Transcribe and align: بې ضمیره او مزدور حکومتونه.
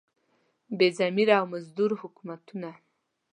بې 0.77 0.87
ضمیره 0.97 1.35
او 1.39 1.45
مزدور 1.53 1.91
حکومتونه. 2.01 2.69